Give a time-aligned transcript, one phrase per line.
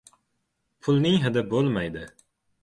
[0.87, 2.03] •Pulning hidi bo‘lmaydi.